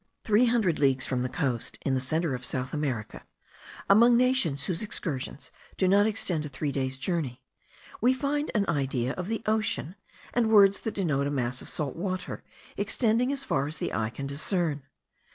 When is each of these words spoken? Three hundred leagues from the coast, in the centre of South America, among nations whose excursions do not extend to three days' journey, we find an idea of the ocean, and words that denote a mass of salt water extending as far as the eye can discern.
Three 0.23 0.47
hundred 0.47 0.79
leagues 0.79 1.05
from 1.05 1.21
the 1.21 1.29
coast, 1.29 1.77
in 1.85 1.93
the 1.93 1.99
centre 1.99 2.33
of 2.33 2.43
South 2.43 2.73
America, 2.73 3.23
among 3.87 4.17
nations 4.17 4.65
whose 4.65 4.81
excursions 4.81 5.51
do 5.77 5.87
not 5.87 6.07
extend 6.07 6.41
to 6.41 6.49
three 6.49 6.71
days' 6.71 6.97
journey, 6.97 7.43
we 8.01 8.11
find 8.11 8.49
an 8.55 8.67
idea 8.67 9.11
of 9.11 9.27
the 9.27 9.43
ocean, 9.45 9.93
and 10.33 10.49
words 10.49 10.79
that 10.79 10.95
denote 10.95 11.27
a 11.27 11.29
mass 11.29 11.61
of 11.61 11.69
salt 11.69 11.95
water 11.95 12.43
extending 12.77 13.31
as 13.31 13.45
far 13.45 13.67
as 13.67 13.77
the 13.77 13.93
eye 13.93 14.09
can 14.09 14.25
discern. 14.25 14.81